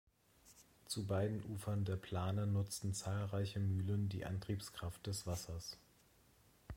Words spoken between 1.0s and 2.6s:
beiden Ufern der Plane